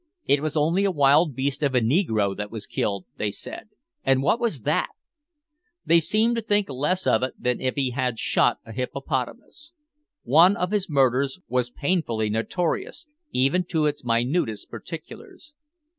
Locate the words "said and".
3.29-4.23